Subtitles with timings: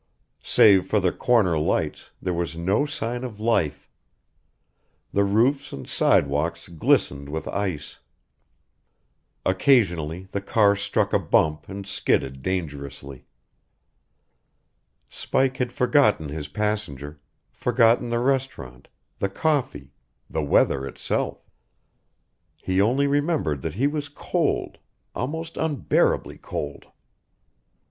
[0.41, 3.87] Save for the corner lights, there was no sign of life.
[5.13, 7.99] The roofs and sidewalks glistened with ice.
[9.45, 13.27] Occasionally the car struck a bump and skidded dangerously.
[15.07, 17.19] Spike had forgotten his passenger,
[17.51, 18.87] forgotten the restaurant,
[19.19, 19.93] the coffee,
[20.27, 21.47] the weather itself.
[22.63, 24.79] He only remembered that he was cold
[25.13, 26.87] almost unbearably cold.